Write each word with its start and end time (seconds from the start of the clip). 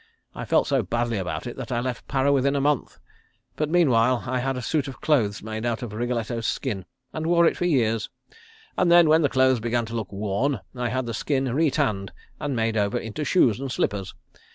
I 0.33 0.45
felt 0.45 0.65
so 0.65 0.81
badly 0.81 1.19
about 1.19 1.45
it 1.45 1.55
that 1.57 1.71
I 1.71 1.79
left 1.79 2.07
Para 2.07 2.31
within 2.33 2.55
a 2.55 2.59
month, 2.59 2.97
but 3.55 3.69
meanwhile 3.69 4.23
I 4.25 4.39
had 4.39 4.57
a 4.57 4.61
suit 4.63 4.87
of 4.87 4.99
clothes 4.99 5.43
made 5.43 5.63
out 5.63 5.83
of 5.83 5.93
Wriggletto's 5.93 6.47
skin, 6.47 6.85
and 7.13 7.27
wore 7.27 7.45
it 7.45 7.55
for 7.55 7.65
years, 7.65 8.09
and 8.75 8.91
then, 8.91 9.09
when 9.09 9.21
the 9.21 9.29
clothes 9.29 9.59
began 9.59 9.85
to 9.85 9.95
look 9.95 10.11
worn, 10.11 10.59
I 10.73 10.89
had 10.89 11.05
the 11.05 11.13
skin 11.13 11.53
re 11.53 11.69
tanned 11.69 12.13
and 12.39 12.55
made 12.55 12.77
over 12.77 12.97
into 12.97 13.23
shoes 13.23 13.59
and 13.59 13.71
slippers. 13.71 14.15